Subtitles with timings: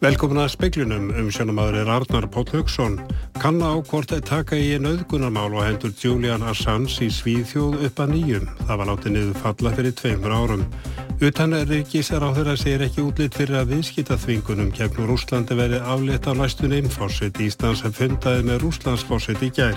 [0.00, 2.94] Velkomin að speiklunum um sjónamaður er Arnar Póll Haugsson.
[3.36, 8.14] Kanna á hvort að taka í nöðgunarmál og hendur Julian Assange í Svíðjóð upp að
[8.14, 8.46] nýjum.
[8.62, 10.64] Það var látið niður falla fyrir tveimur árum.
[11.20, 16.30] Utan ríkisar á þeirra segir ekki útlitt fyrir að viðskita þvingunum gegn Rúslandi verið aflétt
[16.30, 19.76] á næstunum fórsett Íslands sem fundaði með Rúslands fórsett í gær.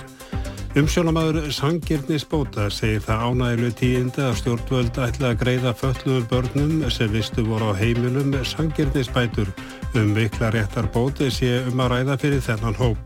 [0.73, 7.11] Umsjónamaður Sangirnis Bóta segir það ánægilu tíindi að stjórnvöld ætla að greiða fölluður börnum sem
[7.13, 9.51] vistu voru á heimilum Sangirnis bætur
[9.93, 12.97] um vikla réttar bóti sé um að ræða fyrir þennan hóp.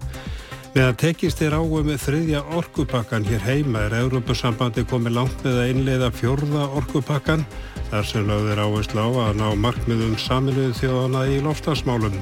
[0.77, 5.72] Meðan tekist er á um þriðja orkupakkan hér heima er Európusambandi komið langt með að
[5.74, 7.44] innleiða fjörða orkupakkan
[7.91, 12.16] þar sem lögður áherslu á að ná markmiðum saminuðu þjóðana í loftasmálum.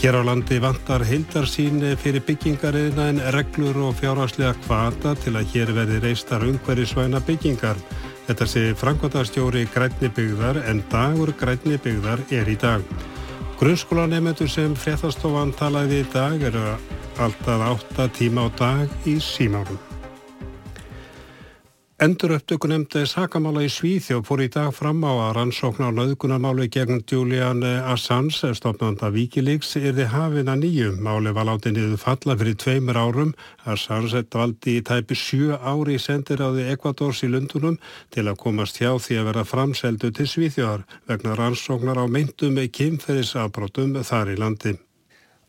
[0.00, 5.72] Hér á landi vantar heildarsýn fyrir byggingariðna en reglur og fjárhagslega kvata til að hér
[5.76, 7.78] verði reistar umhverjusvæna byggingar.
[8.26, 12.82] Þetta sé frangvataðstjóri grænni byggðar en dagur grænni byggðar er í dag.
[13.60, 16.66] Grunnskólanemendur sem fréttastofan talaði í dag eru
[17.22, 19.91] alltaf 8 tíma á dag í símárum.
[22.02, 27.04] Endur upptökunemndi sakamála í Svíþjóð fór í dag fram á að rannsókn á nöðgunarmáli gegn
[27.06, 30.90] Julian Assange, stofnanda Wikileaks, er þið hafin að nýju.
[30.98, 33.32] Máli var látið niður falla fyrir tveimur árum.
[33.70, 37.78] Assange dvaldi í tæpi sjö ári í sendiráði Ekvadors í Lundunum
[38.10, 44.00] til að komast hjá því að vera framseldu til Svíþjóðar vegna rannsóknar á með kynferðisafbrotum
[44.02, 44.80] þar í landi.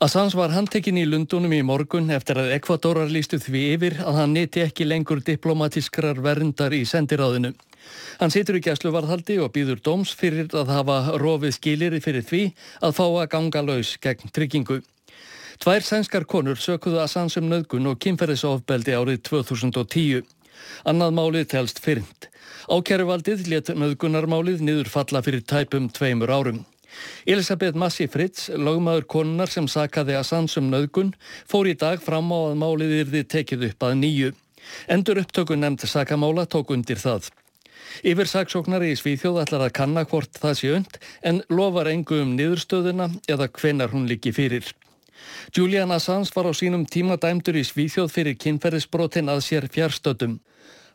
[0.04, 4.34] Assange var handtekinn í Lundunum í morgun eftir að Ekvadorar lístu því yfir að hann
[4.36, 7.54] neti ekki lengur diplomatískrar verndar í sendiráðinu.
[8.20, 12.42] Hann situr í gæslu varðhaldi og býður dóms fyrir að hafa rofið skilir fyrir því
[12.84, 14.81] að fá að ganga laus gegn tryggingu.
[15.64, 20.28] Tvær sænskar konur sökuðu Assange um nöðgun og kynferðisofbeldi árið 2010.
[20.84, 22.28] Annað málið telst fyrnd.
[22.68, 26.66] Ákjæruvaldið let nöðgunarmálið niður falla fyrir tæpum tveimur árum.
[27.26, 31.14] Elisabeth Massi Fritz, lögmaður konunar sem sakaði að sannsum nöðgun,
[31.50, 34.34] fór í dag fram á að málið yrði tekið upp að nýju.
[34.92, 37.32] Endur upptökun nefnd sakamála tók undir það.
[38.02, 42.32] Yfir saksóknari í Svíþjóð ætlar að kanna hvort það sé und en lofar engu um
[42.38, 44.66] niðurstöðuna eða hvenar hún líki fyrir.
[45.56, 50.40] Julian Assange var á sínum tíma dæmdur í Svíþjóð fyrir kynferðisbrotin að sér fjárstöldum.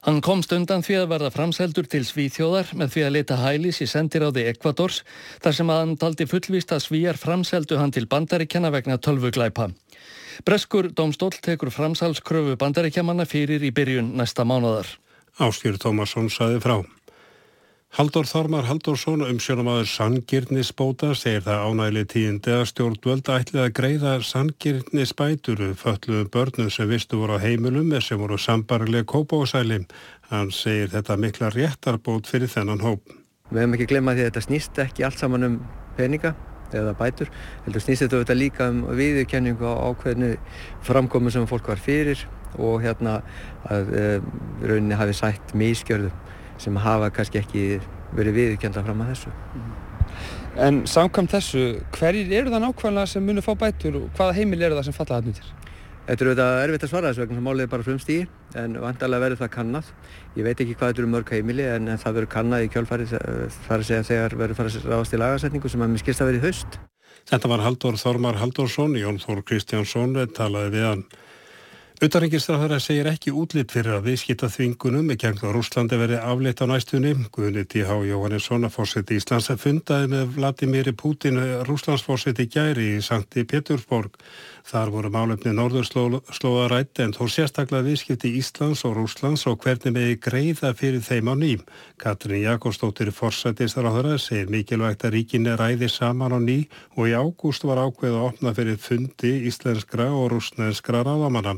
[0.06, 3.88] Hann komst undan því að verða framseldur til Svíþjóðar með því að leta hælis í
[3.90, 5.00] sendiráði Ekvadors
[5.42, 9.72] þar sem að hann taldi fullvist að Svíjar framseldu hann til bandaríkjana vegna tölvuglæpa.
[10.46, 14.86] Breskur domstól tekur framsalskröfu bandaríkjamanna fyrir í byrjun næsta mánadar.
[15.38, 16.78] Áskjur Tómasson saði frá.
[17.96, 24.12] Haldur Þormar Haldursson um sjónamaður sangirnisbóta segir það ánægli tíindi að stjórnvöld ætlið að greiða
[24.28, 29.80] sangirnisbætur fölluðum börnum sem vistu voru á heimilum sem voru sambarilega kópásæli.
[30.28, 33.08] Hann segir þetta mikla réttarbót fyrir þennan hóp.
[33.48, 35.58] Við hefum ekki glemað því að þetta snýst ekki allt saman um
[35.96, 36.36] peninga
[36.76, 37.32] eða bætur.
[37.64, 40.34] Heldur snýst þetta líka um viðurkenningu á ákveðinu
[40.84, 42.28] framkomu sem fólk var fyrir
[42.60, 43.22] og hérna
[43.68, 44.08] að e,
[44.60, 46.12] rauninni hafi sætt mískjörðum
[46.58, 47.62] sem hafa kannski ekki
[48.16, 49.36] verið viðkjönda fram að þessu.
[50.58, 51.64] En samkvæmt þessu,
[51.94, 55.18] hverjir eru það nákvæmlega sem munir fá bætur og hvaða heimil eru það sem falla
[55.18, 55.52] það nýttir?
[56.08, 58.22] Þetta er auðvitað erfitt að svara þessu vegna sem málið er bara frumstígi
[58.56, 59.90] en vantarlega verður það kannad.
[60.38, 63.76] Ég veit ekki hvað þetta eru mörg heimili en það verður kannad í kjálfari þar
[63.76, 66.46] að segja þegar verður farið að ráðast í lagasetningu sem að mér skilst að verið
[66.48, 66.78] haust.
[67.28, 71.04] Þetta var Haldur Þormar Haldursson, Jón Þór Kristjánsson talaði við hann.
[71.98, 77.10] Utarengistarðara segir ekki útlitt fyrir að viðskita þvingunum kjöngu á Rúslandi verið afleitt á næstunni.
[77.34, 77.96] Guðni T.H.
[78.06, 84.14] Jóhannesson að fórseti Íslands að fundaði með Vladimir Putin Rúslandsfórseti gæri í Sankti Petursborg.
[84.68, 90.20] Þar voru málefni norðurslóða rætti en þó sérstaklega viðskipti Íslands og Rúslands og hvernig meði
[90.22, 91.66] greiða fyrir þeim á ným.
[91.98, 96.58] Katrin Jakobsdóttir þeirra segir mikilvægt að ríkinni ræði saman á ný
[96.94, 101.56] og í ágúst var ákveð að opna fyrir fundi íslenskra og rúsnenskra ráðamanna.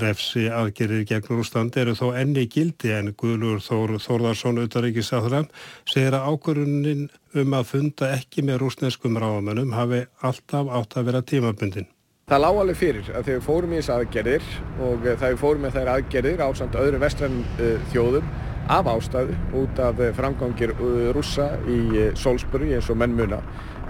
[0.00, 5.42] Refsi aðgerir gegn Rúslandi eru þó enni gildi en Guðlur Þór Þórðarsson utaríkisáþra
[5.84, 11.20] segir að ákvörunin um að funda ekki með rúsneskum ráðamannum hafi alltaf átt að vera
[11.20, 11.90] tímabundin.
[12.30, 14.48] Það lág alveg fyrir að þegar við fórum í þessu aðgerðir
[14.86, 18.32] og eh, þegar við fórum með þær aðgerðir á samt öðrum vestrænum uh, þjóðum
[18.72, 20.72] af ástæðu út af eh, framgangir
[21.12, 23.42] rússa í Sólsböru eins og mennmuna.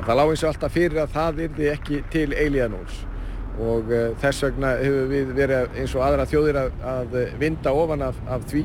[0.03, 3.05] Það lág eins og alltaf fyrir að það yrði ekki til eilíðanóls
[3.61, 3.91] og
[4.23, 8.47] þess vegna hefur við verið eins og aðra þjóðir að, að vinda ofan af, af
[8.49, 8.63] því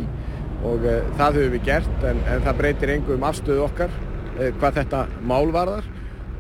[0.68, 0.86] og
[1.20, 3.92] það hefur við gert en, en það breytir engum afstöðu okkar
[4.62, 5.90] hvað þetta mál varðar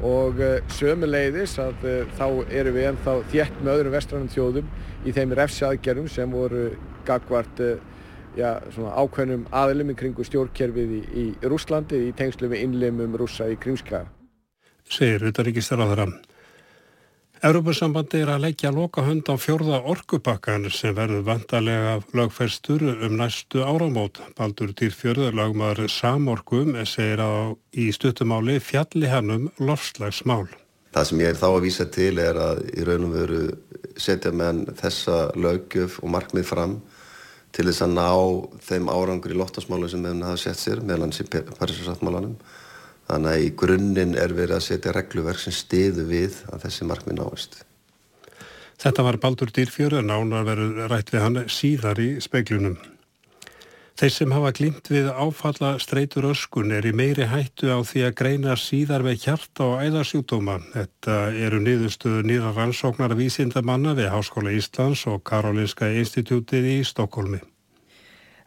[0.05, 4.67] og eh, sömuleiðis að eh, þá erum við ennþá þétt með öðrum vestrannum þjóðum
[5.07, 6.67] í þeim refsjaðgerðum sem voru
[7.07, 7.79] gagvart eh,
[8.37, 13.57] já, ákveðnum aðlum í kringu stjórnkerfið í, í Rúslandi í tengslu við innlemum rúsa í
[13.57, 14.11] Krímskaga.
[14.87, 16.11] Segir Utaríkistar á þeirra.
[17.45, 23.61] Europasambandi er að leggja loka hönd á fjörða orkupakkan sem verður vantarlega lögferstur um næstu
[23.61, 24.17] áramót.
[24.37, 30.47] Baldur Dýrfjörður lagmaður samorkum segir á í stuttumáli fjalli hannum lofslagsmál.
[30.95, 33.41] Það sem ég er þá að vísa til er að í raunum veru
[34.01, 36.79] setja menn þessa lögjöf og markmið fram
[37.53, 38.09] til þess að ná
[38.65, 42.33] þeim árangur í loftasmálu sem þeim hafa sett sér meðan hans í Parísasáttmálanum
[43.07, 47.19] Þannig að í grunninn er verið að setja regluverk sem stiðu við að þessi markmið
[47.21, 47.61] náist.
[48.77, 52.77] Þetta var Baldur Dýrfjörður, nánar verður rætt við hann síðar í speiklunum.
[53.97, 58.17] Þeir sem hafa glimt við áfalla streytur öskun er í meiri hættu á því að
[58.19, 60.59] greina síðar við hjarta og æðarsjúkdóma.
[60.75, 61.15] Þetta
[61.47, 67.41] eru niðurstuðu nýra rannsóknar vísindamanna við Háskóla Íslands og Karolinska Institutið í Stokkólmi.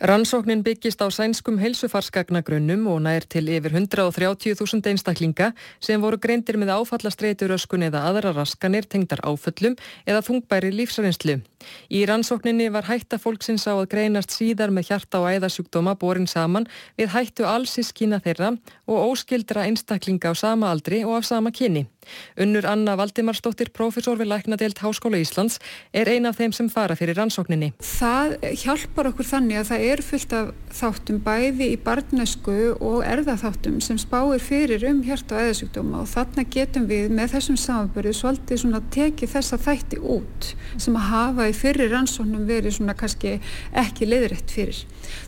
[0.00, 6.72] Rannsóknin byggist á sænskum heilsufarsgagnagrunnum og nær til yfir 130.000 einstaklinga sem voru greindir með
[6.78, 9.76] áfallastreituröskun eða aðra raskanir tengdar áföllum
[10.08, 11.42] eða þungbæri lífsarinslu.
[11.90, 16.68] Í rannsókninni var hætta fólksins á að greinast síðar með hjarta og æðasjúkdóma borin saman
[16.98, 18.54] við hættu allsískína þeirra
[18.90, 21.86] og óskildra einstaklinga á sama aldri og af sama kyni.
[22.40, 25.58] Unnur Anna Valdimarsdóttir, profesor við Læknadelt Háskóla Íslands,
[25.92, 27.72] er ein af þeim sem fara fyrir rannsókninni.
[27.84, 33.78] Það hjálpar okkur þannig að það er fullt af þáttum bæði í barnesku og erðaþáttum
[33.84, 38.80] sem spáir fyrir um hjart- og eðasjúkdóma og þarna getum við með þessum samanbörðu svolítið
[38.90, 43.36] tekið þessa þætti út sem að hafa í fyrir rannsóknum verið svona kannski
[43.76, 44.82] ekki leiðrætt fyrir.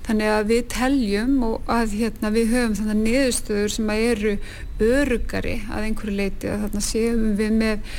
[0.06, 4.34] Þannig að við teljum og að hérna, við höfum þannig niðurstöður sem að eru
[4.82, 7.92] örugari að einhverju leiti að þarna séum við með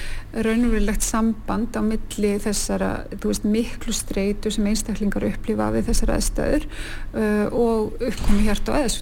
[0.47, 2.91] raunverulegt samband á milli þessara
[3.23, 8.97] veist, miklu streitu sem einstaklingar upplifa við þessara aðstæður uh, og uppkomi hjart og aðeins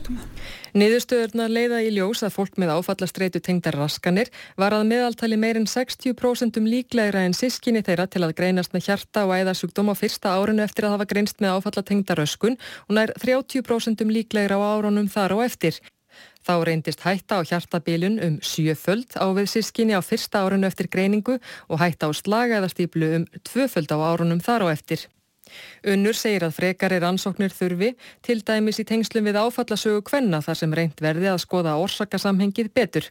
[0.71, 6.59] Niðurstöðurna leiða í ljós að fólk með áfallastreitu tengdar raskanir var að meðaltali meirinn 60%
[6.63, 10.88] líklegra en sískinni þeirra til að greinast með hjarta og æðasjúkdóm á fyrsta árinu eftir
[10.88, 12.56] að hafa greinst með áfallatengdar öskun
[12.88, 15.81] og nær 30% líklegra á árunum þar og eftir.
[16.41, 21.35] Þá reyndist hætta á hjartabilun um sjöföld á við sískinni á fyrsta árunnu eftir greiningu
[21.68, 25.12] og hætta á slagaðastýplu um tvöföld á árunum þar á eftir.
[25.94, 27.94] Unnur segir að frekar er ansóknir þurfi
[28.25, 33.07] til dæmis í tengslum við áfallasögu kvenna þar sem reynd verði að skoða orsakasamhengið betur.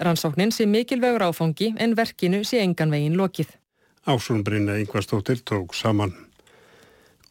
[0.00, 3.52] Rannsóknin sé mikilvegur áfangi en verkinu sé engan vegin lokið.
[4.08, 6.14] Ásumbrynna yngvastóttir tók saman.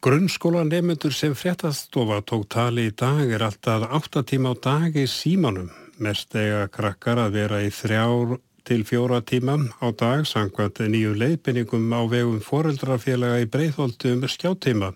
[0.01, 5.07] Grunnskóla nefnendur sem fréttastofa tók tali í dag er alltaf 8 tíma á dag í
[5.09, 5.71] símanum.
[5.97, 11.87] Mest eiga krakkar að vera í þrjár til fjóra tíma á dag sangvænt nýju leiðbyningum
[11.95, 14.91] á vegum foreldrafélaga í breyðholdum skjáttíma.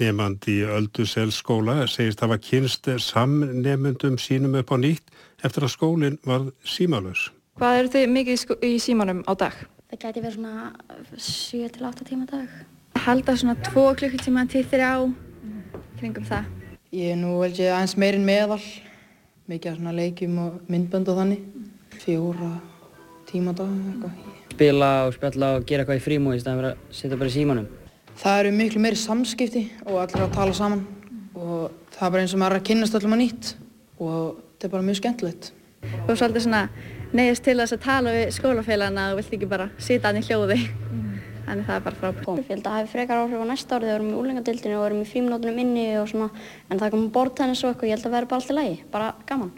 [0.00, 5.14] Nefnandi í Ölduselsskóla segist hafa kynst samnefnendum sínum upp á nýtt
[5.46, 7.30] eftir að skólinn var símalus.
[7.54, 9.54] Hvað eru þið mikið í símanum á dag?
[9.92, 10.72] Það gæti verið svona
[11.14, 12.50] 7-8 tíma dag
[13.04, 14.90] halda svona 2 klukkutíma til þrjá
[15.98, 16.50] kringum það.
[16.94, 18.60] Ég er nú vel ekki aðeins meirinn meðal,
[19.50, 21.42] mikið af svona leikjum og myndbönd og þannig,
[22.02, 22.52] fjóra
[23.34, 24.32] tíma dag eitthvað.
[24.54, 27.34] Spila og spjalla og gera eitthvað í frímúi í staðan fyrir að setja bara í
[27.34, 27.68] símanum.
[28.20, 30.84] Það eru miklu meiri samskipti og allir að tala saman
[31.34, 33.54] og það er bara eins og maður er að kynast allir maður nýtt
[33.98, 35.50] og þetta er bara mjög skemmtilegt.
[35.84, 36.62] Þú er svolítið svona
[37.14, 40.60] neyðist til þess að tala við skólafélagana og vilt ekki bara sita hann í hljóði
[41.44, 42.38] þannig það er bara frábært.
[42.38, 44.78] Ég held að það hefur frekar áhrif á næsta árið þegar við erum í úlengadildinu
[44.78, 46.30] og við erum í fríminótunum inni og svona
[46.70, 48.78] en það komum bortennis og eitthvað, ég held að það verður bara allt í lagi,
[48.94, 49.52] bara gaman.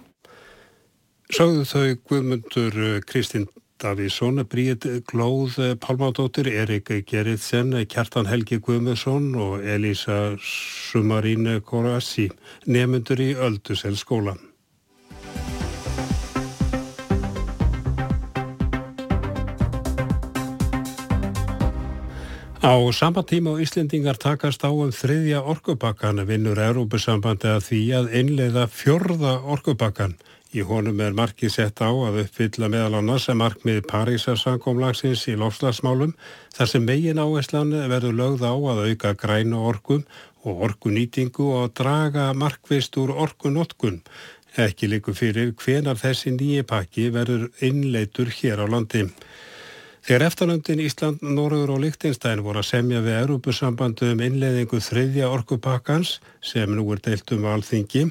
[1.37, 3.47] Sáðu þau Guðmundur eh, Kristinn
[3.83, 12.31] Davíðsson, Bríð Glóð eh, Pálmádóttir, Erik Gerritsen, Kjartan Helgi Guðmundsson og Elisa Sumarín Korassi,
[12.65, 14.41] nefnundur í Öldusel skólan.
[22.67, 28.09] Á sama tíma á Íslendingar takast á um þriðja orkubakkan vinnur Európusambandi að því að
[28.19, 30.17] innleiða fjörða orkubakkan.
[30.57, 36.15] Í honum er markið sett á að uppfylla meðal annars að markmið Parísarsankomlagsins í lofslagsmálum
[36.57, 40.07] þar sem megin áherslan verður lögð á að auka græna orkum
[40.49, 44.01] og orkunýtingu og draga markvist úr orkunotkun.
[44.57, 49.05] Ekki líku fyrir hvenar þessi nýje pakki verður innleitur hér á landi.
[50.07, 56.13] Þegar eftirlöndin Ísland, Norður og Líktinstæn voru að semja við Európusambandu um innleðingu þriðja orkupakkans
[56.47, 58.05] sem nú er deilt um alþingi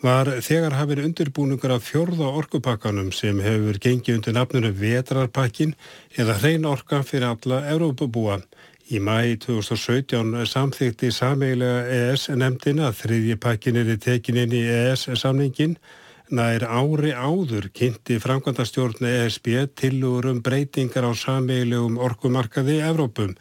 [0.00, 5.76] var þegar hafið undirbúningur af fjörða orkupakkanum sem hefur gengið undir nafnunu Vetrarpakkin
[6.16, 8.40] eða hrein orka fyrir alla Európabúa.
[8.88, 15.10] Í mæi 2017 samþykti sameigilega ES nefndina að þriðji pakkin er tekin inn í ES
[15.20, 15.76] samningin
[16.32, 23.34] Nær ári áður kynnti framkvæmdastjórn ESB tilugur um breytingar á sameilegum orkumarkaði í Evrópum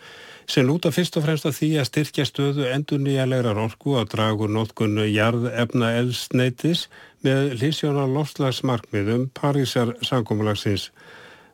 [0.52, 4.52] sem lúta fyrst og fremst að því að styrkja stöðu endur nýjalegrar orku að dragur
[4.52, 6.90] nótkunnu jarðefna elsneitis
[7.24, 10.90] með lísjónar lofslagsmarkmiðum Parísar sankumulagsins.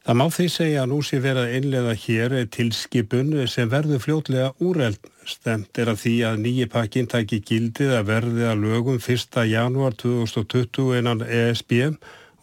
[0.08, 4.50] Það má því segja að nú sé verið að innlega hér tilskipun sem verður fljótlega
[4.58, 4.98] úreld.
[5.27, 9.41] Stemt er að því að nýji pakkin tæki gildið að verði að lögum 1.
[9.50, 11.74] janúar 2020 innan ESB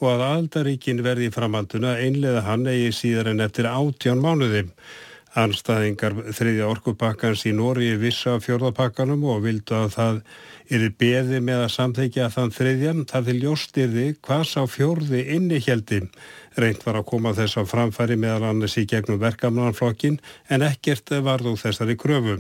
[0.03, 4.69] og að aldaríkin verði í framhalduna einlega hann eigi síðar en eftir átján mánuðim.
[5.35, 10.21] Anstæðingar þriðja orkupakkans í Nóri vissa fjörðapakkanum og vildu að það
[10.77, 16.05] eru beði með að samþekja þann þriðjan þar til ljóstyrði hvað sá fjörði inni heldi.
[16.55, 20.21] Reynd var að koma þess að framfæri meðal annars í gegnum verkamannflokkin
[20.55, 22.37] en ekkert varð úr þessari kröfu.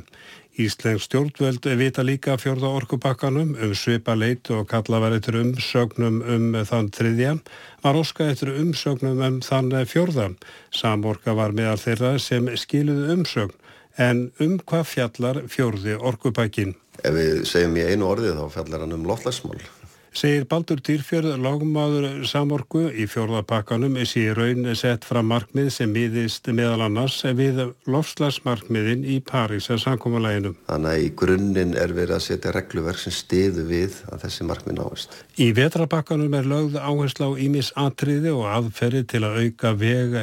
[0.54, 6.92] Íslensk stjórnvöld vita líka fjörða orkupakkanum um svipa leit og kalla eitthvað umsögnum um þann
[6.94, 7.32] þriðja,
[7.82, 10.30] var óska eitthvað umsögnum um þann fjörða.
[10.70, 13.56] Samorka var meðal þeirra sem skiluði umsögn,
[13.98, 16.76] en um hvað fjallar fjörði orkupakkin?
[17.02, 19.58] Ef við segjum í einu orðið þá fjallar hann um loflagsmál
[20.14, 26.46] segir Baldur Dýrfjörð lagmaður samorku í fjórðapakkanum er síðan raun sett fram markmið sem miðist
[26.54, 30.56] meðal annars við lofslagsmarkmiðin í Parísa sankomalæginum.
[30.68, 34.78] Þannig að í grunninn er verið að setja regluverk sem stiðu við að þessi markmið
[34.80, 35.18] náist.
[35.34, 40.20] Í vetrapakkanum er lögð áherslu á ímis atriði og aðferði til að auka veg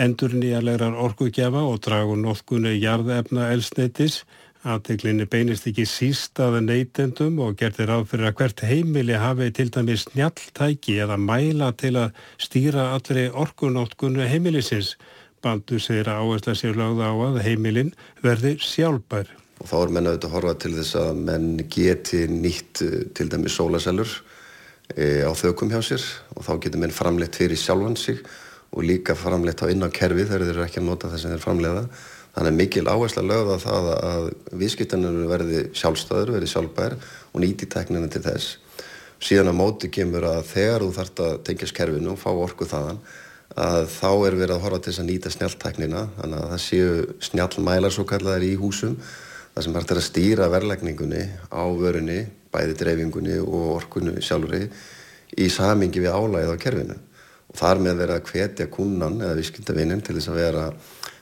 [0.00, 4.24] endur nýjarlegar orkugjafa og dragu nótkunni jarðefna elsneitis
[4.64, 9.66] Aðteglinni beinist ekki síst að neytendum og gerðir á fyrir að hvert heimili hafi til
[9.68, 14.94] dæmis snjalltæki eða mæla til að stýra allri orkunótkunnu heimilisins.
[15.44, 17.92] Bandu segir að áhersla sér lögða á að heimilin
[18.24, 19.28] verði sjálfbær.
[19.60, 23.28] Og þá er menn auðvitað að horfa til þess að menn geti nýtt eh, til
[23.36, 24.16] dæmis sólasellur
[24.96, 28.24] e, á þaukum hjá sér og þá getur menn framleitt fyrir sjálfan sig
[28.72, 31.36] og líka framleitt á inn á kerfi þegar þeir eru ekki að nota þess að
[31.36, 31.88] þeir framleiða
[32.34, 34.24] Þannig að mikil áhersla lögða það að
[34.58, 36.96] viðskiptanur verði sjálfstæður, verði sjálfbær
[37.30, 38.56] og nýti tekninu til þess.
[39.22, 42.98] Síðan á móti kemur að þegar þú þart að tengja skerfinu og fá orku þaðan
[43.54, 46.94] að þá er verið að horfa til þess að nýta snjáltteknina þannig að það séu
[47.28, 48.96] snjálmælar svo kallaðar í húsum
[49.54, 51.22] það sem hægt er að stýra verlegningunni
[51.54, 54.64] á vörunni, bæði dreifingunni og orkunni sjálfuri
[55.38, 60.02] í samingi við álægið á kerfinu og þar með verið að hvetja kunnan eða viðskiptavinnin
[60.02, 60.66] til þess að vera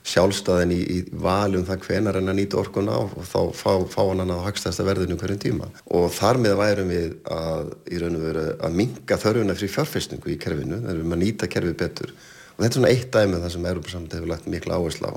[0.02, 4.24] sjálfstæðin í, í valum það hvenar hann að nýta orkuna og þá fá, fá hann
[4.24, 5.68] að hagstæðsta verðinu hverjum tíma.
[5.94, 10.32] Og þar með værum við að í raun og veru að minga þörfuna frí fjárfestningu
[10.34, 12.14] í kerfinu, það erum að nýta kerfið betur.
[12.56, 15.16] Og þetta er svona eitt dæmi um það sem Európa-samhætti hefur lagt mikla áherslu á.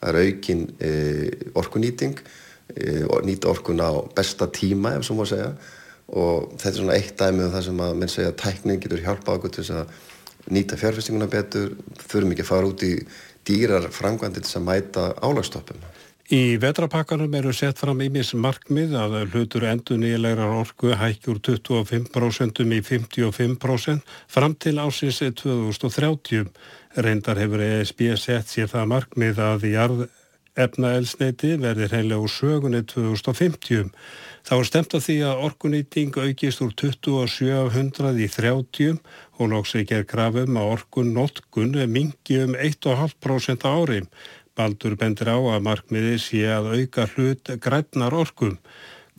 [0.00, 0.92] Það er aukin e,
[1.60, 2.94] orkunýting e,
[3.26, 5.50] nýta orkuna á besta tíma ef svo má segja.
[6.10, 9.02] Og þetta er svona eitt dæmi um það sem að menn segja að tækning getur
[9.02, 10.08] hjálpað okkur til þess að
[10.50, 12.94] nýta fjárfestinguna betur, þurfum ekki að fara út í
[13.50, 15.82] dýrar framkvæmdir sem mæta álagstoppum.
[16.30, 22.78] Í vetrapakkanum eru sett fram ímis markmið að hlutur endur nýlegar orku hækjur 25% í
[22.86, 26.46] 55% fram til ásins 2030.
[27.02, 30.06] Reyndar hefur ESB sett sér það markmið að jarð
[30.64, 33.90] efnaelsneiti verði hreinlega úr sögunni 2050.
[34.46, 39.00] Þá er stemt að því að orkunýting aukist úr 2700 í 30
[39.38, 44.04] og lóks ekki er krafum að orkun notkun mingi um 1,5% ári.
[44.56, 48.56] Baldur bendir á að markmiði sé að auka hlut grætnar orkum.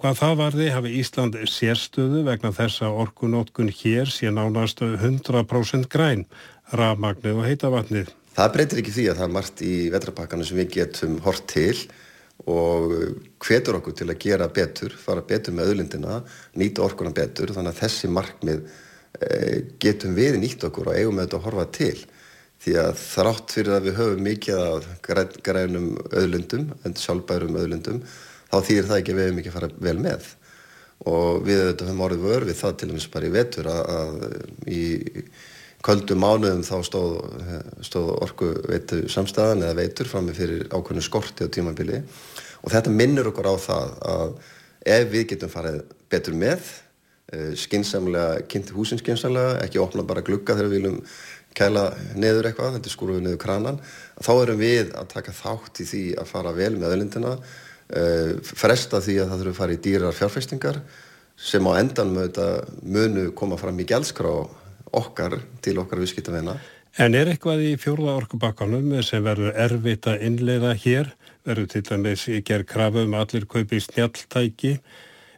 [0.01, 6.25] Hvað það varði hafi Ísland sérstöðu vegna þessa orkunótkun hér sé nánast 100% græn,
[6.73, 8.09] rafmagnið og heitavatnið.
[8.31, 11.75] Það breytir ekki því að það er margt í vetrapakkanu sem við getum hort til
[12.49, 12.93] og
[13.43, 16.21] hvetur okkur til að gera betur, fara betur með öðlindina,
[16.57, 17.51] nýta orkuna betur.
[17.53, 18.63] Þannig að þessi markmið
[19.19, 19.29] e,
[19.83, 21.99] getum við nýtt okkur og eigum með þetta að horfa til.
[22.61, 28.03] Því að þrátt fyrir að við höfum mikið af græn, grænum öðlindum, en sjálfbærum öðlindum
[28.51, 30.35] þá þýðir það ekki að við hefum ekki að fara vel með.
[31.11, 34.83] Og við höfum orðið vörfið það til og meins bara í vetur að, að í
[35.81, 37.15] kvöldum mánuðum þá stóð,
[37.85, 42.01] stóð orku veitu samstæðan eða veitur fram með fyrir ákveðinu skorti á tímabili.
[42.61, 44.33] Og þetta minnur okkur á það að
[44.95, 46.61] ef við getum farið betur með
[47.33, 51.01] eh, skinsamlega, kynnti húsin skinsamlega ekki opna bara glugga þegar við viljum
[51.57, 53.79] kæla neður eitthvað, þetta er skúruðu neður kranan
[54.23, 59.01] þá erum við að taka þátt í því að fara vel með öðlindina eh, fresta
[59.03, 60.81] því að það þurfum að fara í dýrar fjárfestingar
[61.41, 62.47] sem á endan með þetta
[62.85, 64.33] munu koma fram í gælskrá
[64.95, 66.55] okkar til okkar viðskiptaveina.
[66.99, 71.13] En er eitthvað í fjórða orkubakkanum sem verður erfitt að innleiða hér?
[71.47, 74.73] Verður til dæmis gerð krafu um allir kaupi snjalltæki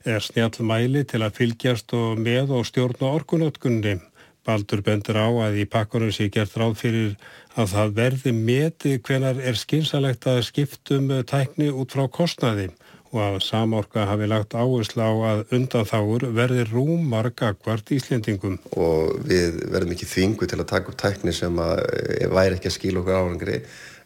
[0.03, 3.99] eða snjallmæli til að fylgjast og með og stjórna orkunötkunni?
[4.43, 7.13] Baldur bendur á að í pakkunum sé gert ráð fyrir
[7.55, 12.71] að það verði metið hvenar er skynsalegt að skiptum tækni út frá kostnaði
[13.13, 18.59] og að samorka hafi lagt áherslu á að undanþáur verði rúmarga hvart Íslendingum.
[18.73, 22.77] Og við verðum ekki þvingu til að taka upp tækni sem eh, væri ekki að
[22.77, 23.59] skila okkur árangri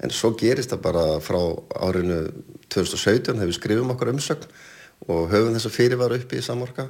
[0.03, 1.39] en svo gerist það bara frá
[1.87, 2.25] árinu
[2.69, 4.51] 2017 hefur skrifum okkur umsögn
[5.07, 6.87] og höfum þess að fyrirvara upp í samorka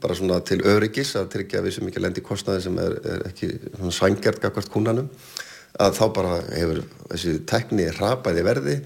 [0.00, 3.50] bara svona til öryggis að tryggja við sem ekki lendi kostnaði sem er, er ekki
[3.92, 5.10] svangjart kakvart kúnanum
[5.76, 8.76] að þá bara hefur þessi tekni rapaði verði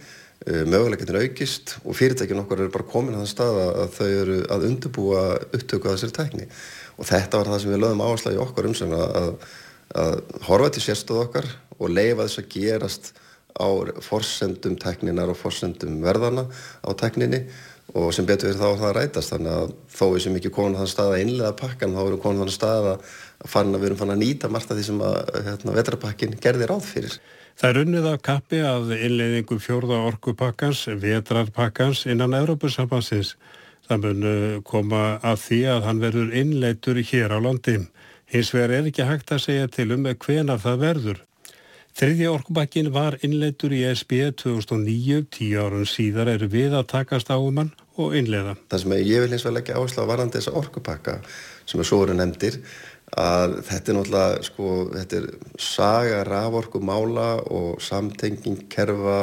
[0.47, 4.39] uh, möguleikin aukist og fyrirtækinn okkar eru bara komin að það stað að þau eru
[4.57, 6.47] að undirbúa upptöku að þessari tekni
[6.97, 9.33] og þetta var það sem við lögum áherslu í okkar umsögna að,
[10.05, 10.15] að
[10.49, 13.13] horfa til sérstöð okkar og leifa þess að gerast
[13.57, 13.69] á
[14.05, 16.47] forsendum tekninar og forsendum verðana
[16.85, 17.45] á tekninni
[17.97, 19.33] og sem betur þá að það rætast.
[19.35, 22.45] Þannig að þó við sem ekki komum þann stað að innlega pakkan þá erum komum
[22.45, 23.11] þann stað að
[23.51, 25.19] fann að við erum fann að nýta margt af því sem að
[25.49, 27.17] hérna, vetrapakkin gerði ráð fyrir.
[27.59, 33.35] Það er unnið af kappi að innleiðingu fjórða orkupakkans, vetrarpakkans innan Európusambansins.
[33.89, 37.81] Það mun uh, koma að því að hann verður innleitur hér á landi.
[38.31, 41.21] Hins vegar er ekki hægt að segja til um hvenar það verður.
[41.99, 47.37] Þriðja orkubakkin var innleitur í SB 2009, tíu árun síðar eru við að takast á
[47.37, 48.55] um hann og innleiða.
[48.71, 51.17] Það sem ég vil eins og leggja áherslu á varandi þessa orkupakka
[51.67, 52.61] sem er svo eru nefndir
[53.19, 59.19] að þetta er náttúrulega sko, þetta er saga raforku mála og samtenging kerfa,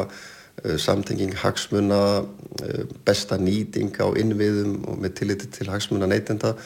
[0.65, 6.57] uh, samtenging hagsmuna, uh, besta nýting á innviðum og með tilliti til hagsmuna neytenda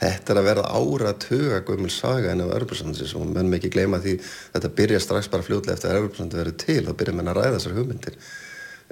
[0.00, 3.98] Þetta er að verða ára tuga gömul saga en af Örbjörnsandsins og mennum ekki gleyma
[4.00, 4.14] því
[4.54, 7.58] þetta byrja strax bara fljóðlega eftir að Örbjörnsandi verður til, þá byrja menn að ræða
[7.58, 8.16] þessar hugmyndir.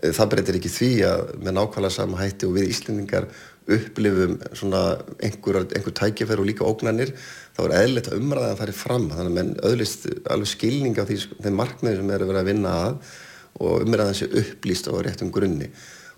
[0.03, 3.29] Eh, það breytir ekki því að með nákvæmlega sama hætti og við Íslendingar
[3.77, 7.13] upplifum einhver, einhver tækjafær og líka ógnanir,
[7.57, 11.01] þá er eðlitt að umræða að það er fram, þannig að menn öðlist alveg skilning
[11.01, 13.15] af því, þeim markmiði sem er að vera að vinna að
[13.59, 15.69] og umræða þessi upplýst á réttum grunni.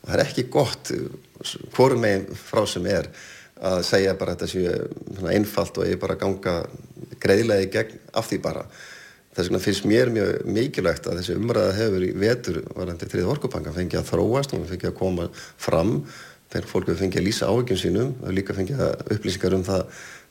[0.01, 0.93] Og það er ekki gott,
[1.75, 3.09] hvorum meginn frá sem er,
[3.61, 6.63] að segja bara þetta séu einfalt og ég bara ganga
[7.21, 8.65] greiðlega í gegn af því bara.
[9.31, 13.75] Þess vegna finnst mér mjög mikilvægt að þessi umræða hefur í vetur varandi þrið orkupanka
[13.77, 15.29] fengið að þróast og fengið að koma
[15.61, 15.93] fram
[16.51, 19.83] þegar fólk hefur fengið að lýsa áhugjum sínum og líka fengið að upplýsingar um það,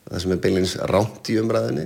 [0.10, 1.86] það sem er beilins ránt í umræðinni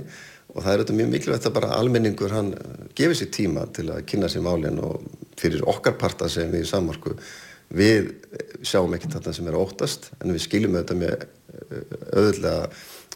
[0.54, 2.50] og það er auðvitað mjög mikilvægt að bara almenningur hann
[2.98, 5.06] gefið sér tíma til að kynna sér málinn og
[5.40, 7.14] fyrir okkar parta sem við í sammarku
[7.74, 8.12] við
[8.66, 12.60] sjáum ekki þetta sem er óttast en við skiljum auðvitað með eh, auðvitað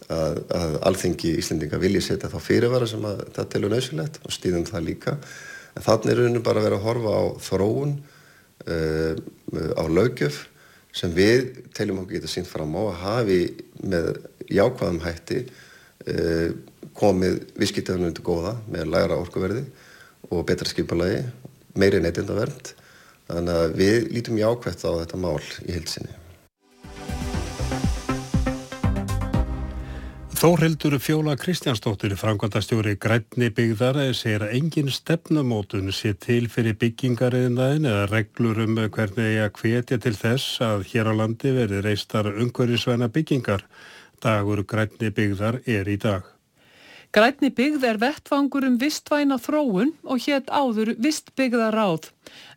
[0.09, 4.67] að, að alþengi Íslendinga vilji setja þá fyrirvara sem að það telur nöðsilegt og stýðum
[4.69, 5.17] það líka.
[5.77, 7.97] En þannig er rauninu bara að vera að horfa á þróun
[8.67, 9.15] uh,
[9.79, 10.47] á lögjöf
[10.99, 13.41] sem við teljum okkur geta sínt fram á að hafi
[13.85, 14.11] með
[14.51, 16.49] jákvæðum hætti uh,
[16.99, 19.65] komið visskýttöðunum til góða með læra orkuverði
[20.29, 21.23] og betra skipalagi
[21.79, 22.75] meiri neytindavernd
[23.29, 25.37] Þannig að við lítum jákvæmt á þetta mál
[25.69, 26.15] í hilsinni.
[30.39, 38.07] Þórildur Fjóla Kristjánsdóttir, framkvæmdastjóri Grænni byggðar, segir að engin stefnumótun sé til fyrir byggingariðnaðin eða
[38.13, 43.67] reglur um hvernig að hvetja til þess að hér á landi verði reistar umhverjusvæna byggingar.
[44.23, 46.38] Dagur Grænni byggðar er í dag.
[47.19, 52.05] Grænni byggð er vettfangur um vistvæna þróun og hétt áður vistbyggða ráð.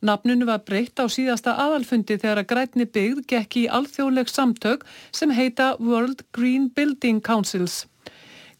[0.06, 4.84] Nafnunu var breytt á síðasta aðalfundi þegar að Grænni byggð gekk í alþjóðleg samtök
[5.17, 7.88] sem heita World Green Building Councils.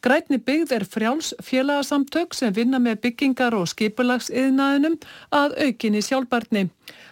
[0.02, 4.98] Grænni byggð er frjáls félagasamtök sem vinna með byggingar og skipulagsiðnaðinum
[5.30, 6.64] að aukinni sjálfbarni.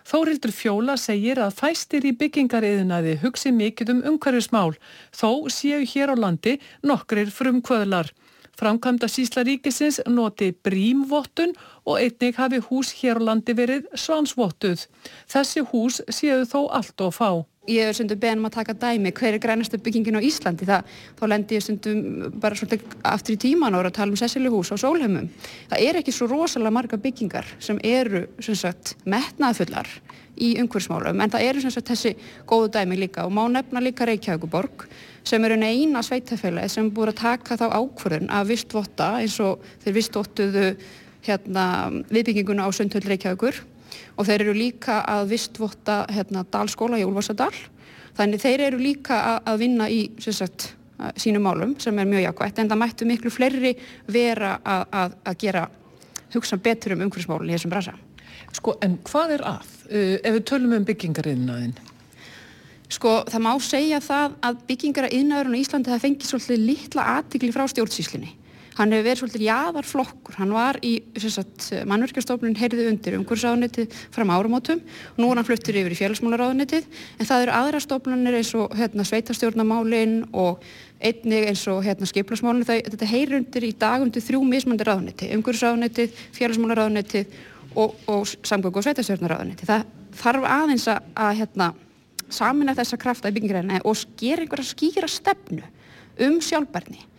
[0.10, 4.74] Þórildur Fjóla segir að fæstir í byggingariðnaði hugsi mikið um umhverjusmál,
[5.14, 8.10] þó séu hér á landi nokkrir frumkvöðlar.
[8.60, 11.54] Framkvæmda sísla ríkisins noti brímvottun
[11.86, 14.84] og einnig hafi hús hér á landi verið svansvottuð.
[15.32, 17.30] Þessi hús séu þó allt og fá.
[17.70, 20.66] Ég er sundum beðnum að taka dæmi hver er grænastu byggingin á Íslandi?
[20.66, 22.00] Það, þá lendir ég sundum
[22.42, 25.28] bara svolítið aftur í tíman ára að tala um Sessilihús á Sólheimum.
[25.70, 29.92] Það er ekki svo rosalega marga byggingar sem eru sagt, metnaðfullar
[30.42, 32.16] í umhverfsmálum en það eru sagt, þessi
[32.50, 33.28] góðu dæmi líka.
[33.28, 34.88] Og má nefna líka Reykjavíkuborg
[35.28, 40.00] sem eru eina sveitafélagi sem búið að taka þá ákvörðun að vistvotta eins og þeir
[40.00, 40.70] vistvottuðu
[41.28, 41.66] hérna,
[42.10, 43.62] viðbygginguna á Sundhöll Reykjavíkur
[44.20, 47.54] og þeir eru líka að vistvotta hérna, Dalskóla í Úlfarsadal
[48.18, 50.74] þannig þeir eru líka að, að vinna í sagt,
[51.20, 53.76] sínum málum sem er mjög jákvægt en það mættu miklu fleiri
[54.12, 55.68] vera að, að, að gera
[56.34, 57.96] hugsa betur um umhverfsmálinn í þessum brasa.
[58.56, 59.70] Sko en hvað er að?
[59.90, 61.78] Uh, ef við tölum um byggingariðnaðin?
[62.90, 67.06] Sko það má segja það að byggingar að yðnaðurinn á Íslandi það fengið svolítið litla
[67.16, 68.32] aðtikli frá stjórnsíslinni.
[68.80, 70.94] Hann hefur verið svolítið jáðarflokkur, hann var í
[71.90, 76.88] mannverkjastofnun heyrði undir umhverfisráðunitið fram árumótum og nú er hann fluttur yfir í félagsmálaráðunitið
[77.20, 80.64] en það eru aðra stofnunir eins og hérna, sveitastjórnamálin og
[81.04, 86.24] einnig eins og hérna, skiplasmálin, þetta heyri undir í dag undir þrjú mismandi ráðunitið, umhverfisráðunitið,
[86.40, 87.38] félagsmálaráðunitið
[87.76, 89.74] og, og samgöng og sveitastjórnaráðunitið.
[89.74, 89.86] Það
[90.24, 91.72] þarf aðeins að, að hérna,
[92.32, 95.68] samina þessa krafta í byggingræðina og sker einhverja skýra stefnu
[96.24, 97.10] um sjálfbarni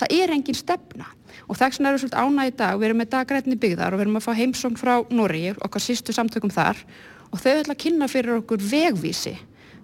[0.00, 1.08] það er engin stefna.
[1.46, 4.06] Og þess vegna við svolítið ánæg í dag, við erum með daggrætni byggðar og við
[4.06, 6.80] erum að fá heimsóng frá Nóri, okkar sístu samtökum þar.
[7.30, 9.34] Og þau ætla að kynna fyrir okkur vegvísi,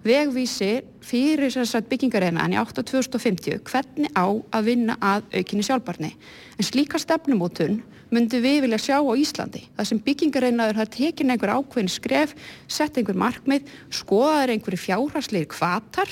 [0.07, 0.71] vegvísi
[1.03, 1.53] fyrir
[1.89, 6.11] byggingareina en í 8.2050 hvernig á að vinna að aukinni sjálfbarni.
[6.57, 7.81] En slíka stefnumótun
[8.13, 9.65] myndum við vilja sjá á Íslandi.
[9.75, 12.35] Það sem byggingareinaður har tekin einhver ákveðin skref,
[12.71, 16.11] sett einhver markmið, skoðaður einhverju fjárhagsleir kvatar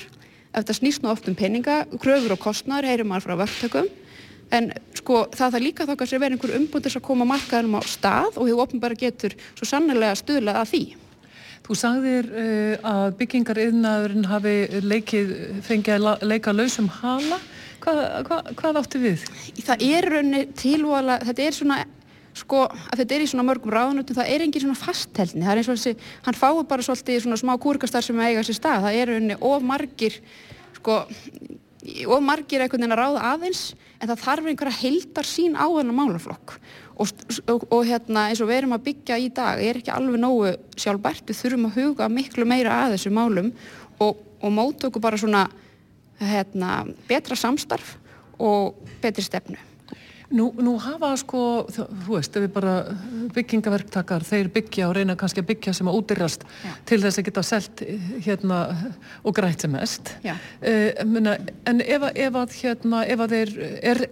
[0.56, 3.89] þetta snýst nú oft um peninga, kröfur og kostnar heyrir maður frá vörtökum
[4.54, 8.38] en sko það þarf líka kannski að vera einhver umbúndis að koma markaðanum á stað
[8.38, 10.84] og hefur ofnbæra getur svo sannlega stuðlað að því.
[11.65, 15.32] Þú sagðir uh, að byggingariðnaðurinn hafi leikið,
[15.65, 17.39] fengið að leika lausum hala.
[17.82, 19.26] Hvað, hvað, hvað áttu við?
[19.65, 21.80] Það er raunni tilvala, þetta er svona
[22.36, 25.62] sko að þetta er í svona mörgum ráðnutum það er engin svona fastheldni, það er
[25.62, 29.00] eins og þessi hann fáið bara svolítið svona smá kúrkastar sem eiga sér stað, það
[29.02, 30.17] er unni of margir
[30.76, 31.06] sko
[32.10, 33.62] of margir einhvern veginn að ráða aðeins
[34.00, 36.56] en það þarf einhverja heldar sín á þennan málaflokk.
[36.95, 37.12] Og,
[37.52, 40.54] og, og hérna eins og við erum að byggja í dag er ekki alveg nógu
[40.80, 43.52] sjálfbært, við þurfum að huga miklu meira að þessu málum
[44.00, 45.45] og, og mótöku bara svona
[46.21, 47.98] hérna betra samstarf
[48.39, 49.60] og betri stefnu
[50.33, 52.73] Nú, nú hafa sko, þú veist, ef við bara
[53.35, 56.45] byggingaverktakar, þeir byggja og reyna kannski að byggja sem að útyrrast
[56.89, 57.83] til þess að geta selt
[58.25, 58.61] hérna
[59.21, 60.15] og grætt sem mest.
[60.25, 61.35] Uh, mena,
[61.69, 63.53] en ef, ef að hérna, ef að þeir,
[63.91, 64.03] er,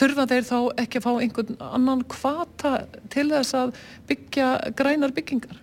[0.00, 2.74] þurfa þeir þá ekki að fá einhvern annan kvata
[3.14, 3.78] til þess að
[4.10, 5.62] byggja grænar byggingar?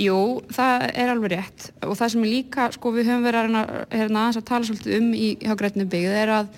[0.00, 3.72] Jú, það er alveg rétt og það sem er líka, sko, við höfum verið að,
[3.92, 6.54] hérna, að tala svolítið um í hjá grætnum byggð er að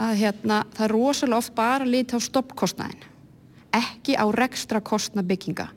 [0.00, 3.08] að hérna, það er rosalega oft bara lítið á stoppkostnæðin
[3.72, 5.68] ekki á rekstra kostna bygginga.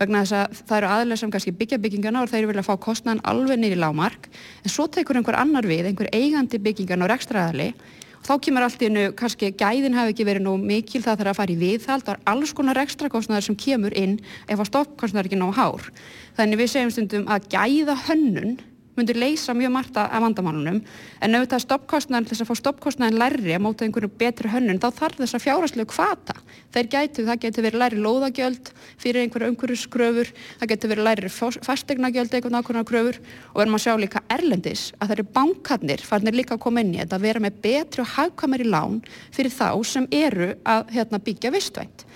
[0.00, 3.24] Vegna þess að það eru aðlega sem kannski byggja byggingana og þeir vilja fá kostnæðin
[3.28, 7.48] alveg niður í lámark en svo tekur einhver annar við, einhver eigandi byggingan og rekstra
[7.50, 7.72] aðli
[8.20, 11.34] og þá kemur allt í hennu, kannski gæðin hafi ekki verið nú mikil það þarf
[11.34, 15.30] að fara í viðhald er alls konar rekstra kostnæðir sem kemur inn ef að stoppkostnæðir
[15.30, 15.92] ekki ná hár.
[16.38, 18.58] Þannig við segjum stundum að gæða hönnun
[18.96, 20.80] myndir leysa mjög margt af vandamálunum.
[21.22, 24.80] En ef þetta er stoppkostnæðin þess að fá stoppkostnæðin lærri að móta einhverju betri hönnun
[24.82, 26.36] þá þarf þess að fjárhastlegu kvata
[26.74, 31.30] þeir gætu, það getur verið læri lóðagjöld fyrir einhverju umhverju skröfur það getur verið læri
[31.66, 33.20] fastegnagjöld eitthvað nákvæmlega kröfur.
[33.54, 36.94] Og verðum að sjá líka erlendis að það eru bankarnir farnir líka að koma inn
[36.94, 39.00] í þetta að vera með betri og hagkamari lán
[39.34, 42.06] fyrir þá sem eru að hérna, byggja vistvænt.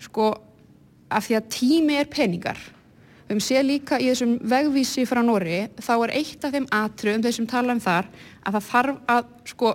[0.00, 0.32] Sko
[3.30, 7.36] höfum séð líka í þessum vegvísi frá Nóri, þá er eitt af þeim atriðum, þeir
[7.36, 8.08] sem tala um þar,
[8.42, 9.74] að það þarf að, sko,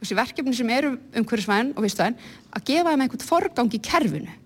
[0.00, 2.16] þessi verkefni sem eru umhverfisvæðin og vistvæðin,
[2.54, 4.40] að gefa þeim einhvern forgang í kerfinu.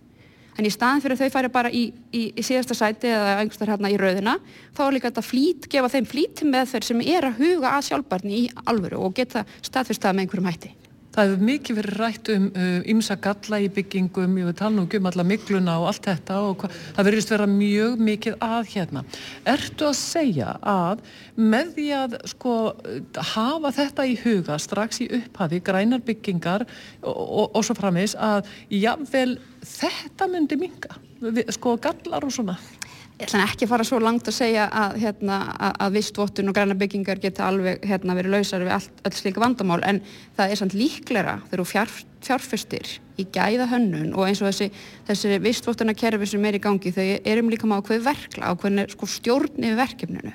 [0.59, 3.71] En í staðin fyrir að þau færi bara í, í, í síðasta sæti eða einhverstað
[3.77, 4.35] hérna í rauðina,
[4.75, 7.87] þá er líka þetta flít, gefa þeim flíti með þeir sem er að huga að
[7.93, 10.75] sjálfbarni í alvöru og geta staðfyrstað með einhverjum hætti.
[11.19, 12.45] Það hefur mikið verið rætt um
[12.93, 16.37] ymsa uh, galla í byggingum, ég vil tala nú um alla mikluna og allt þetta
[16.47, 19.03] og hva, það verðist vera mjög mikið að hérna.
[19.51, 21.03] Ertu að segja að
[21.35, 22.55] með því að sko
[23.33, 26.69] hafa þetta í huga strax í upphafi, grænar byggingar
[27.03, 31.03] og, og, og svo framins að jável þetta myndi minga,
[31.51, 32.61] sko gallar og svona?
[33.19, 35.37] Ég ætla ekki að fara svo langt að segja að, hérna,
[35.83, 39.81] að vistvottun og græna byggingar geta alveg hérna, verið lausar við allt, allt slíka vandamál
[39.89, 39.99] en
[40.37, 41.97] það er samt líklæra þegar þú fjár,
[42.29, 44.71] fjárfestir í gæða hönnun og eins og þessi,
[45.11, 49.67] þessi vistvottunarkerfi sem er í gangi þau erum líka með ákveð verkla, ákveð sko, stjórn
[49.67, 50.35] yfir verkefninu.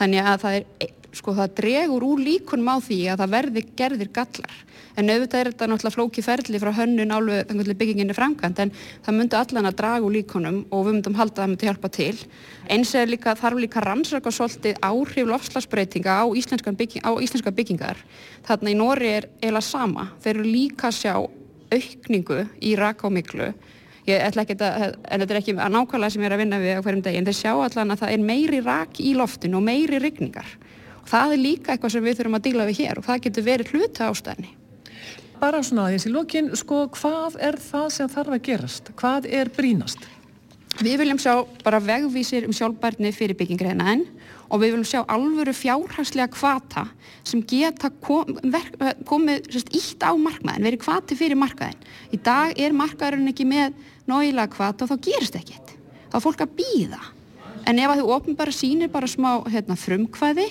[0.00, 4.10] Þannig að það, er, sko, það dregur úr líkunum á því að það verði gerðir
[4.14, 4.58] gallar.
[4.98, 8.72] En auðvitað er þetta náttúrulega flóki ferli frá hönnun álveg bygginginni framkvæmt en
[9.06, 11.90] það myndi allan að draga úr líkonum og við myndum halda að það myndi hjálpa
[11.94, 12.14] til.
[12.70, 18.02] Eins er líka, þarf líka rannsaka svolítið áhrif lofslagsbreytinga á, bygging, á íslenska byggingar.
[18.46, 20.10] Þarna í Nóri er eila sama.
[20.20, 21.14] Þeir eru líka sjá
[21.70, 23.52] aukningu í raka og miklu
[24.08, 26.60] ég ætla ekki að, en þetta er ekki að nákvæmlega sem ég er að vinna
[26.60, 29.60] við á hverjum degi en þeir sjá allan að það er meiri rak í loftinu
[29.60, 30.48] og meiri rigningar
[31.10, 33.74] það er líka eitthvað sem við þurfum að díla við hér og það getur verið
[33.74, 34.54] hluta ástæðni
[35.40, 38.90] bara svona aðeins í lókin, sko, hvað er það sem þarf að gerast?
[39.00, 40.02] Hvað er brínast?
[40.80, 41.32] Við viljum sjá
[41.64, 44.04] bara vegvísir um sjálfbærni fyrir byggingreinaðin
[44.50, 46.86] og við viljum sjá alvöru fjárhagslega kvata
[47.26, 48.76] sem geta kom, verk,
[49.08, 51.88] komið sérst, ítt á markmaðin, verið kvati fyrir markaðin.
[52.14, 53.76] Í dag er markaðurinn ekki með
[54.10, 55.74] náilega kvata og þá gerist ekkert.
[56.10, 57.02] Þá er fólk að býða.
[57.68, 60.48] En ef að þú ofnbara sínir bara smá hérna, frumkvæði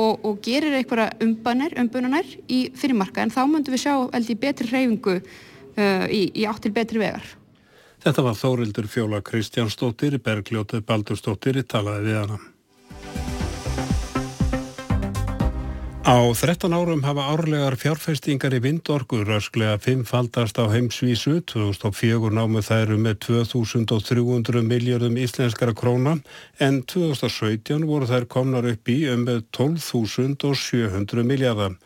[0.00, 5.18] og, og gerir einhverja umbanir, umbunanar í fyrirmarkaðin, þá möndum við sjá eldi betri hreyfingu
[5.18, 7.26] uh, í, í áttil betri vegar.
[8.02, 12.38] Þetta var Þórildur Fjóla Kristjánsdóttir, Bergljótið Baldursdóttir í talaði við hana.
[16.02, 22.96] Á 13 árum hafa árlegar fjárfestingar í vindorgu rösklega fimmfaldast á heimsvísu, 2004 námu þær
[22.96, 26.16] um með 2300 miljardum íslenskara króna
[26.58, 31.78] en 2017 voru þær komnar upp í um með 12.700 miljardar.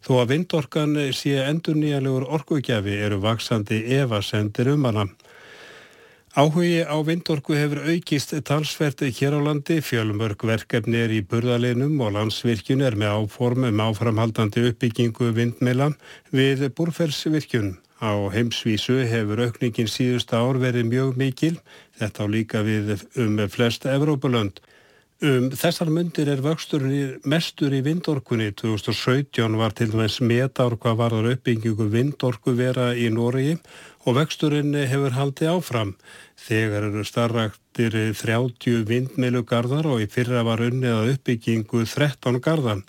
[0.00, 5.04] Þó að vindorgan sé endur nýjalegur orgugjafi eru vaksandi evasendir um hana.
[6.30, 12.12] Áhugi á vindorku hefur aukist talsverði hér á landi, fjölmörg verkefni er í burðalinum og
[12.14, 15.88] landsvirkjun er með áform um áframhaldandi uppbyggingu vindmela
[16.30, 17.72] við búrfersvirkjun.
[17.98, 21.56] Á heimsvísu hefur aukningin síðust ár verið mjög mikil,
[21.98, 24.62] þetta á líka við um flest Evrópulönd.
[25.20, 26.86] Um þessar myndir er vöxtur
[27.28, 28.54] mestur í vindorkunni.
[28.56, 33.58] 2017 var til dæmis metár hvað varður uppbyggingu vindorku vera í Nóriði
[34.08, 35.92] og vexturinn hefur haldið áfram.
[36.40, 42.86] Þegar eru starraktir 30 vindmeilugarðar og í fyrra var unnið að uppbyggingu 13 garðan.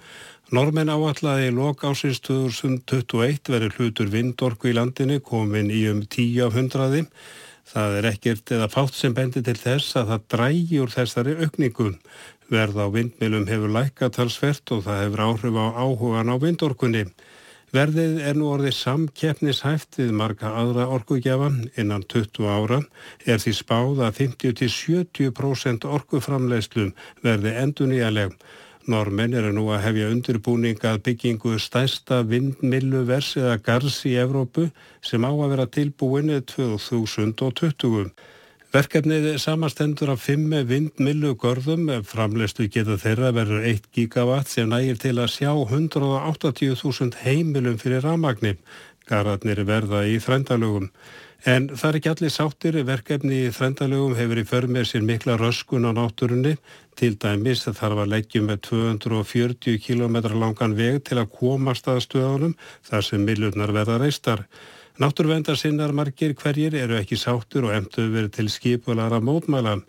[0.55, 6.45] Normen áallaði í lok ásins 2021 verið hlutur vindorku í landinu komin í um 10
[6.47, 7.11] af 100.
[7.71, 11.93] Það er ekkert eða fátt sem bendir til þess að það drægi úr þessari aukningun.
[12.51, 17.05] Verð á vindmilum hefur lækatalsvert og það hefur áhrif á áhugan á vindorkunni.
[17.71, 21.47] Verðið er nú orðið samkeppnishæft við marga aðra orkugjafa
[21.79, 22.81] innan 20 ára
[23.23, 26.91] er því spáð að 50-70% orkuframleiðslum
[27.23, 28.35] verði endur nýjaleg.
[28.89, 34.71] Normen eru nú að hefja undirbúninga byggingu stærsta vindmillu vers eða gars í Evrópu
[35.05, 38.09] sem á að vera tilbúinni 2020.
[38.71, 45.17] Verkefnið samastendur af fimm vindmillu görðum, framleistu geta þeirra verður 1 gigawatt sem nægir til
[45.19, 48.57] að sjá 180.000 heimilum fyrir ramagnir.
[49.05, 50.87] Garðarnir verða í þrændalögum.
[51.41, 55.87] En það er ekki allir sáttir, verkefni í þrændalögum hefur í förmið sér mikla röskun
[55.89, 56.51] á náttúrunni.
[56.93, 62.53] Til dæmis þarf að leggjum með 240 km langan veg til að komast að stöðunum
[62.85, 64.45] þar sem millunar verða reistar.
[65.01, 69.81] Náttúrvendarsinnar margir hverjir eru ekki sáttur og emtu verið til skipulara mótmælan.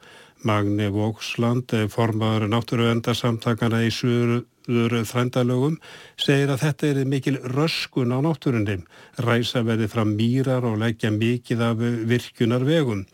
[0.43, 5.77] Magni Vóksland, formadur náttúruvendarsamtakana í suður þrændalögum,
[6.19, 8.81] segir að þetta er mikil röskun á náttúrunni.
[9.23, 13.07] Ræsa verði fram mýrar og leggja mikið af virkunar vegum.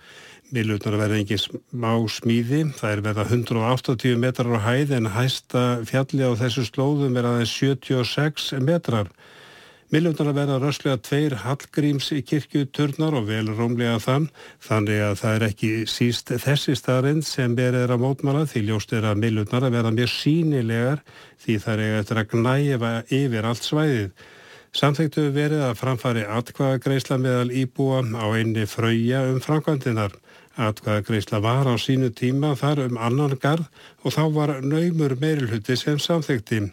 [0.49, 6.25] Milutnar verði engin smá smíði, það er verða 180 metrar á hæð en hæsta fjalli
[6.25, 9.13] á þessu slóðum er aðeins 76 metrar.
[9.89, 14.27] Miljóndar að vera röslega tveir Hallgríms í kirkjuturnar og vel rómlega þann,
[14.61, 19.07] þannig að það er ekki síst þessi starinn sem berið að mótmála því ljóst er
[19.09, 21.01] að miljóndar að vera mjög sínilegar
[21.41, 24.27] því það er eftir að gnæfa yfir allt svæðið.
[24.77, 30.13] Samþektu verið að framfari atkvaðagreisla meðal íbúa á einni fröya um framkvæmdinar.
[30.69, 33.65] Atkvaðagreisla var á sínu tíma þar um annan garð
[34.05, 36.67] og þá var naumur meirulhutti sem samþekti.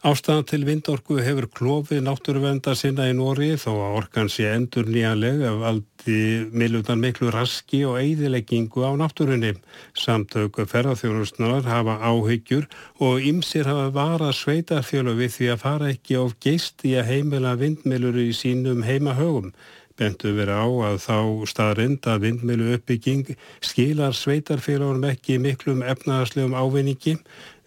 [0.00, 5.42] Ástæðan til vindorku hefur klófið náttúruvenda sinna í Nóri þó að orkan sé endur nýjanleg
[5.44, 9.50] af aldi milutan miklu raski og eigðileggingu á náttúrunni.
[9.92, 12.64] Samtöku ferðarþjónustnar hafa áhyggjur
[12.96, 17.52] og ymsir hafa varað sveitafjölu við því að fara ekki of geist í að heimila
[17.60, 19.52] vindmilur í sínum heimahögum.
[20.00, 27.18] Bentu verið á að þá staðrind að vindmilu uppbygging skilar sveitarfélagunum ekki miklum efnaðarslegum ávinningi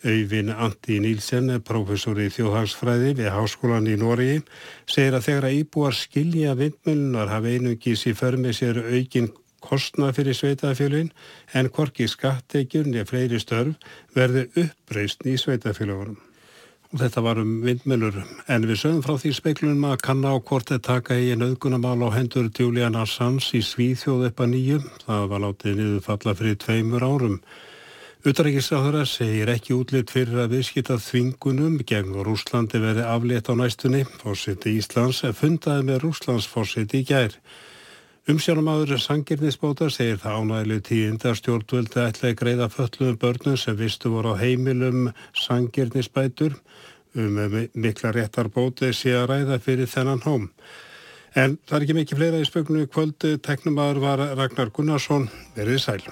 [0.03, 4.41] Auðvin Andi Nílsen, professor í þjóðhagsfræði við Háskólan í Nóri,
[4.83, 9.31] segir að þegar að íbúar skilja vindmjölunar hafa einungis í förmið sér aukin
[9.63, 11.13] kostnað fyrir sveitafélagin
[11.55, 16.19] en hvorki skatteikjun eða fleiri störf verði uppreist í sveitafélagunum.
[16.93, 18.19] Og þetta var um vindmjölur
[18.53, 22.03] en við sögum frá því speiklunum að kanna á hvort þeir taka í en auðgunamál
[22.05, 24.89] á hendur Julian Assange í Svíþjóð upp að nýjum.
[25.07, 27.39] Það var látið niður falla fyrir tveimur árum.
[28.23, 34.05] Utarækisráðara segir ekki útlitt fyrir að viðskita þvingunum gegn Rúslandi verði aflétt á næstunni.
[34.21, 37.36] Fórsiti Íslands fundaði með Rúslands fórsiti í gær.
[38.31, 44.31] Umsjónumadur Sangirnisbóta segir það ánægilegu tíund að stjórnvöldi ætlaði greiða föllum börnum sem vistu voru
[44.31, 46.55] á heimilum Sangirnisbætur
[47.19, 47.43] um
[47.75, 50.47] mikla réttarbóti sé að ræða fyrir þennan hóm.
[51.36, 55.27] En það er ekki mikið fleira í spöknu kvöldu, teknumadur var Ragnar Gunnarsson,
[55.59, 56.03] verið sæl.